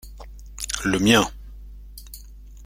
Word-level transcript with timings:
Le 0.83 0.97
mien. 0.97 1.29